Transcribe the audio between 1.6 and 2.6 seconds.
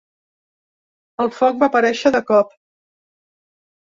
va aparèixer de cop.